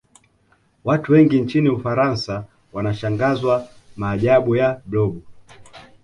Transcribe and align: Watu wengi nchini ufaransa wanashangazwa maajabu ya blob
Watu 0.83 1.11
wengi 1.13 1.41
nchini 1.41 1.69
ufaransa 1.69 2.45
wanashangazwa 2.73 3.67
maajabu 3.97 4.55
ya 4.55 4.81
blob 4.85 5.19